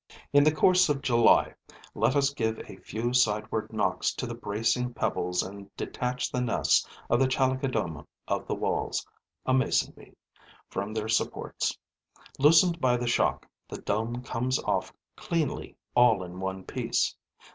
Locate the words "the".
0.43-0.51, 4.25-4.33, 6.31-6.41, 7.19-7.27, 8.47-8.55, 12.97-13.05, 13.69-13.77